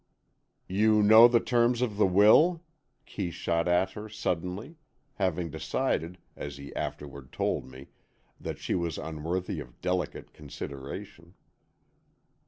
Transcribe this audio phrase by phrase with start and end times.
[0.67, 2.63] "You know the terms of the will?"
[3.05, 4.77] Kee shot at her, suddenly,
[5.13, 7.89] having decided, as he afterward told me,
[8.39, 11.35] that she was unworthy of delicate consideration.